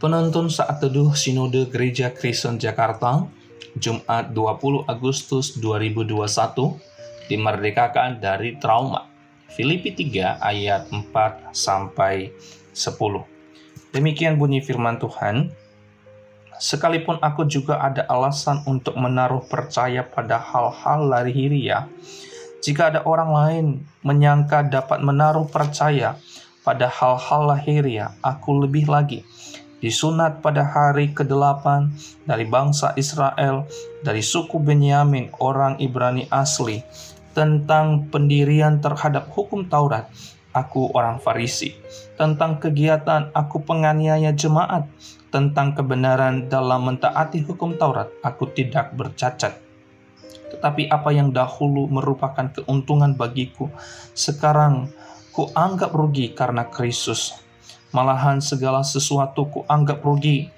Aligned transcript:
Penonton 0.00 0.48
saat 0.48 0.80
teduh 0.80 1.12
Sinode 1.12 1.68
Gereja 1.68 2.08
Kristen 2.08 2.56
Jakarta, 2.56 3.28
Jumat 3.76 4.32
20 4.32 4.88
Agustus 4.88 5.60
2021, 5.60 6.24
dimerdekakan 7.28 8.16
dari 8.16 8.56
trauma. 8.56 9.12
Filipi 9.52 9.92
3 9.92 10.40
ayat 10.40 10.88
4 10.88 11.52
sampai 11.52 12.32
10. 12.72 13.92
Demikian 13.92 14.40
bunyi 14.40 14.64
firman 14.64 14.96
Tuhan. 14.96 15.52
Sekalipun 16.56 17.20
aku 17.20 17.44
juga 17.44 17.76
ada 17.84 18.08
alasan 18.08 18.64
untuk 18.64 18.96
menaruh 18.96 19.44
percaya 19.52 20.00
pada 20.00 20.40
hal-hal 20.40 21.12
lahiriah, 21.12 21.84
jika 22.64 22.88
ada 22.88 23.04
orang 23.04 23.30
lain 23.36 23.66
menyangka 24.00 24.64
dapat 24.64 25.04
menaruh 25.04 25.44
percaya 25.44 26.16
pada 26.64 26.88
hal-hal 26.88 27.52
lahiriah, 27.52 28.16
aku 28.24 28.64
lebih 28.64 28.88
lagi 28.88 29.28
disunat 29.80 30.44
pada 30.44 30.62
hari 30.62 31.10
ke-8 31.16 31.64
dari 32.28 32.44
bangsa 32.46 32.92
Israel, 32.94 33.64
dari 34.04 34.20
suku 34.20 34.60
Benyamin, 34.60 35.32
orang 35.40 35.80
Ibrani 35.80 36.28
asli, 36.28 36.84
tentang 37.32 38.06
pendirian 38.12 38.78
terhadap 38.78 39.32
hukum 39.32 39.66
Taurat, 39.66 40.12
aku 40.52 40.92
orang 40.92 41.18
Farisi, 41.18 41.74
tentang 42.20 42.60
kegiatan 42.60 43.32
aku 43.32 43.64
penganiaya 43.64 44.36
jemaat, 44.36 44.84
tentang 45.32 45.72
kebenaran 45.72 46.46
dalam 46.52 46.86
mentaati 46.86 47.40
hukum 47.42 47.80
Taurat, 47.80 48.12
aku 48.20 48.52
tidak 48.52 48.92
bercacat. 48.92 49.56
Tetapi 50.50 50.90
apa 50.90 51.14
yang 51.14 51.30
dahulu 51.30 51.86
merupakan 51.86 52.50
keuntungan 52.50 53.14
bagiku, 53.14 53.70
sekarang 54.12 54.90
ku 55.30 55.46
anggap 55.54 55.94
rugi 55.94 56.34
karena 56.34 56.66
Kristus 56.66 57.38
Malahan 57.90 58.38
segala 58.38 58.86
sesuatu 58.86 59.50
kuanggap 59.50 60.02
rugi 60.06 60.50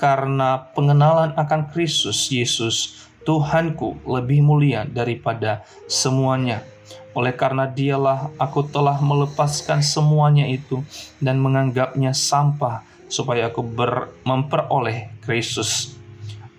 karena 0.00 0.70
pengenalan 0.74 1.36
akan 1.36 1.70
Kristus 1.70 2.32
Yesus 2.32 3.06
Tuhanku 3.22 4.00
lebih 4.08 4.40
mulia 4.40 4.88
daripada 4.88 5.62
semuanya. 5.86 6.64
Oleh 7.12 7.34
karena 7.36 7.68
dialah 7.68 8.32
aku 8.40 8.66
telah 8.66 8.98
melepaskan 8.98 9.84
semuanya 9.84 10.48
itu 10.48 10.82
dan 11.20 11.38
menganggapnya 11.38 12.14
sampah 12.16 12.82
supaya 13.10 13.50
aku 13.50 13.66
ber, 13.66 14.14
memperoleh 14.22 15.10
Kristus 15.22 16.00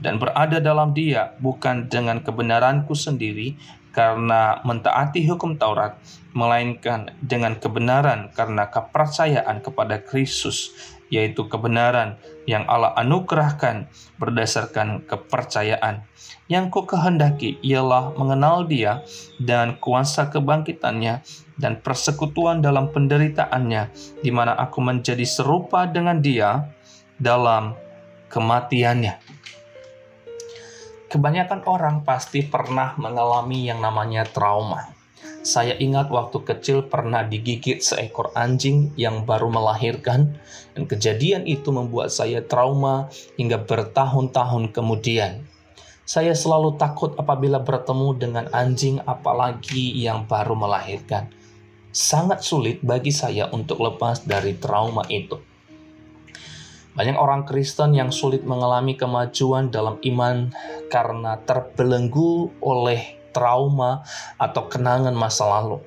dan 0.02 0.18
berada 0.18 0.58
dalam 0.58 0.92
dia 0.92 1.38
bukan 1.38 1.86
dengan 1.86 2.20
kebenaranku 2.20 2.98
sendiri 2.98 3.56
karena 3.92 4.64
mentaati 4.64 5.23
hukum 5.28 5.59
Taurat, 5.59 6.00
melainkan 6.31 7.11
dengan 7.20 7.59
kebenaran 7.59 8.31
karena 8.31 8.72
kepercayaan 8.72 9.59
kepada 9.59 10.00
Kristus, 10.00 10.72
yaitu 11.11 11.52
kebenaran 11.52 12.16
yang 12.47 12.64
Allah 12.72 12.95
anugerahkan 12.95 13.92
berdasarkan 14.16 15.03
kepercayaan. 15.06 16.08
Yang 16.47 16.66
ku 16.72 16.81
kehendaki 16.88 17.59
ialah 17.64 18.16
mengenal 18.16 18.67
dia 18.67 19.03
dan 19.39 19.80
kuasa 19.80 20.31
kebangkitannya 20.31 21.23
dan 21.59 21.73
persekutuan 21.84 22.64
dalam 22.64 22.92
penderitaannya, 22.92 23.92
di 24.23 24.31
mana 24.31 24.56
aku 24.56 24.80
menjadi 24.80 25.23
serupa 25.28 25.88
dengan 25.88 26.19
dia 26.19 26.67
dalam 27.19 27.75
kematiannya. 28.31 29.19
Kebanyakan 31.12 31.67
orang 31.67 32.08
pasti 32.08 32.40
pernah 32.40 32.95
mengalami 32.95 33.67
yang 33.67 33.84
namanya 33.84 34.24
trauma. 34.24 34.96
Saya 35.44 35.75
ingat 35.75 36.08
waktu 36.08 36.40
kecil 36.40 36.88
pernah 36.88 37.28
digigit 37.28 37.84
seekor 37.84 38.31
anjing 38.31 38.96
yang 38.96 39.28
baru 39.28 39.52
melahirkan, 39.52 40.40
dan 40.72 40.84
kejadian 40.88 41.44
itu 41.44 41.68
membuat 41.75 42.16
saya 42.16 42.40
trauma 42.40 43.12
hingga 43.36 43.59
bertahun-tahun 43.59 44.72
kemudian. 44.72 45.44
Saya 46.08 46.31
selalu 46.31 46.80
takut 46.80 47.12
apabila 47.19 47.59
bertemu 47.59 48.16
dengan 48.16 48.46
anjing, 48.56 49.03
apalagi 49.03 49.91
yang 50.00 50.24
baru 50.24 50.56
melahirkan. 50.56 51.28
Sangat 51.91 52.40
sulit 52.40 52.80
bagi 52.80 53.12
saya 53.12 53.52
untuk 53.52 53.84
lepas 53.84 54.24
dari 54.24 54.56
trauma 54.56 55.03
itu. 55.12 55.50
Banyak 56.91 57.16
orang 57.16 57.47
Kristen 57.47 57.96
yang 57.96 58.12
sulit 58.12 58.44
mengalami 58.44 59.00
kemajuan 59.00 59.72
dalam 59.72 59.96
iman 60.03 60.52
karena 60.91 61.40
terbelenggu 61.40 62.52
oleh 62.59 63.16
trauma 63.31 64.03
atau 64.35 64.68
kenangan 64.68 65.16
masa 65.16 65.47
lalu. 65.47 65.80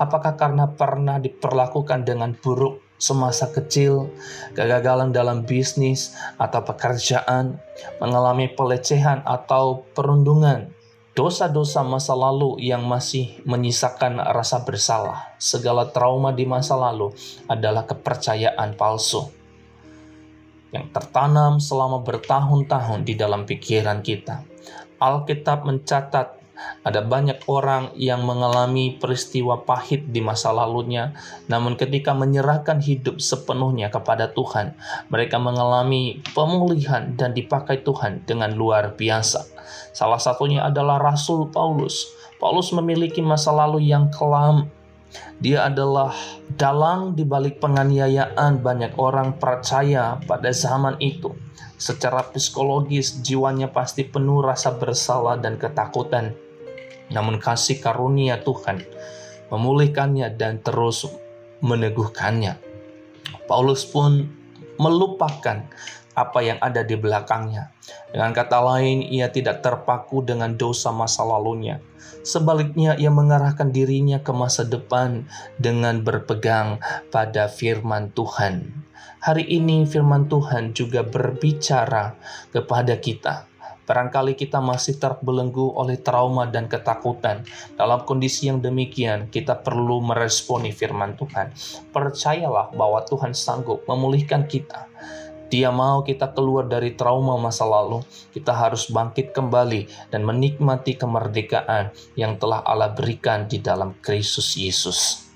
Apakah 0.00 0.40
karena 0.40 0.64
pernah 0.72 1.20
diperlakukan 1.20 2.08
dengan 2.08 2.32
buruk 2.32 2.80
semasa 2.96 3.52
kecil, 3.52 4.08
kegagalan 4.56 5.12
dalam 5.12 5.44
bisnis 5.44 6.16
atau 6.40 6.64
pekerjaan, 6.64 7.60
mengalami 8.00 8.48
pelecehan 8.48 9.20
atau 9.28 9.84
perundungan, 9.92 10.72
dosa-dosa 11.12 11.84
masa 11.84 12.16
lalu 12.16 12.56
yang 12.64 12.88
masih 12.88 13.44
menyisakan 13.44 14.16
rasa 14.32 14.64
bersalah. 14.64 15.36
Segala 15.36 15.92
trauma 15.92 16.32
di 16.32 16.48
masa 16.48 16.80
lalu 16.80 17.12
adalah 17.44 17.84
kepercayaan 17.84 18.72
palsu 18.80 19.45
yang 20.74 20.90
tertanam 20.90 21.62
selama 21.62 22.02
bertahun-tahun 22.02 23.06
di 23.06 23.14
dalam 23.14 23.46
pikiran 23.46 24.02
kita. 24.02 24.42
Alkitab 24.96 25.68
mencatat 25.68 26.36
ada 26.86 27.04
banyak 27.04 27.44
orang 27.52 27.92
yang 28.00 28.24
mengalami 28.24 28.96
peristiwa 28.96 29.60
pahit 29.60 30.08
di 30.08 30.24
masa 30.24 30.54
lalunya, 30.56 31.12
namun 31.52 31.76
ketika 31.76 32.16
menyerahkan 32.16 32.80
hidup 32.80 33.20
sepenuhnya 33.20 33.92
kepada 33.92 34.32
Tuhan, 34.32 34.72
mereka 35.12 35.36
mengalami 35.36 36.24
pemulihan 36.32 37.12
dan 37.12 37.36
dipakai 37.36 37.84
Tuhan 37.84 38.24
dengan 38.24 38.56
luar 38.56 38.96
biasa. 38.96 39.44
Salah 39.92 40.20
satunya 40.20 40.64
adalah 40.64 40.96
Rasul 40.96 41.52
Paulus. 41.52 42.08
Paulus 42.36 42.72
memiliki 42.72 43.20
masa 43.24 43.52
lalu 43.52 43.92
yang 43.92 44.12
kelam, 44.12 44.68
dia 45.40 45.68
adalah 45.68 46.12
dalang 46.56 47.12
di 47.12 47.24
balik 47.24 47.60
penganiayaan 47.60 48.60
banyak 48.60 48.96
orang 48.96 49.36
percaya 49.36 50.16
pada 50.24 50.52
zaman 50.52 50.96
itu. 51.00 51.32
Secara 51.76 52.24
psikologis, 52.32 53.20
jiwanya 53.20 53.68
pasti 53.68 54.08
penuh 54.08 54.40
rasa 54.40 54.72
bersalah 54.76 55.36
dan 55.36 55.60
ketakutan. 55.60 56.32
Namun 57.12 57.36
kasih 57.36 57.78
karunia 57.84 58.40
Tuhan 58.40 58.80
memulihkannya 59.52 60.34
dan 60.34 60.58
terus 60.58 61.06
meneguhkannya. 61.62 62.58
Paulus 63.46 63.86
pun 63.86 64.26
melupakan 64.76 65.64
apa 66.16 66.40
yang 66.40 66.56
ada 66.64 66.80
di 66.80 66.96
belakangnya. 66.96 67.70
Dengan 68.08 68.32
kata 68.32 68.58
lain, 68.64 69.04
ia 69.04 69.28
tidak 69.28 69.60
terpaku 69.60 70.24
dengan 70.24 70.56
dosa 70.56 70.88
masa 70.90 71.22
lalunya. 71.28 71.78
Sebaliknya, 72.24 72.96
ia 72.96 73.12
mengarahkan 73.12 73.68
dirinya 73.70 74.24
ke 74.24 74.32
masa 74.32 74.64
depan 74.64 75.28
dengan 75.60 76.00
berpegang 76.00 76.80
pada 77.12 77.52
firman 77.52 78.10
Tuhan. 78.16 78.72
Hari 79.20 79.44
ini, 79.44 79.84
firman 79.84 80.26
Tuhan 80.26 80.72
juga 80.72 81.04
berbicara 81.04 82.16
kepada 82.50 82.96
kita. 82.96 83.46
Barangkali 83.86 84.34
kita 84.34 84.58
masih 84.58 84.98
terbelenggu 84.98 85.70
oleh 85.78 85.94
trauma 86.02 86.42
dan 86.50 86.66
ketakutan. 86.66 87.46
Dalam 87.78 88.02
kondisi 88.02 88.50
yang 88.50 88.58
demikian, 88.58 89.30
kita 89.30 89.62
perlu 89.62 90.02
meresponi 90.02 90.74
firman 90.74 91.14
Tuhan. 91.14 91.54
Percayalah 91.94 92.74
bahwa 92.74 93.06
Tuhan 93.06 93.30
sanggup 93.30 93.86
memulihkan 93.86 94.50
kita 94.50 94.90
dia 95.46 95.70
mau 95.70 96.02
kita 96.02 96.34
keluar 96.34 96.66
dari 96.66 96.98
trauma 96.98 97.38
masa 97.38 97.62
lalu. 97.62 98.02
Kita 98.34 98.50
harus 98.50 98.90
bangkit 98.90 99.30
kembali 99.30 100.10
dan 100.10 100.26
menikmati 100.26 100.98
kemerdekaan 100.98 101.94
yang 102.18 102.34
telah 102.36 102.62
Allah 102.66 102.90
berikan 102.90 103.46
di 103.46 103.62
dalam 103.62 103.94
Kristus 104.02 104.58
Yesus. 104.58 105.26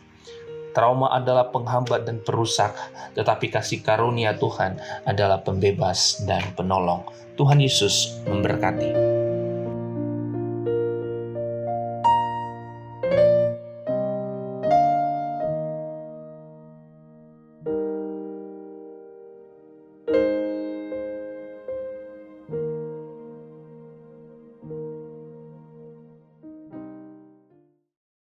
Trauma 0.71 1.11
adalah 1.11 1.51
penghambat 1.51 2.07
dan 2.07 2.23
perusak, 2.23 2.71
tetapi 3.19 3.51
kasih 3.51 3.83
karunia 3.83 4.39
Tuhan 4.39 4.79
adalah 5.03 5.43
pembebas 5.43 6.23
dan 6.23 6.55
penolong. 6.55 7.03
Tuhan 7.35 7.59
Yesus 7.59 8.23
memberkati. 8.31 9.10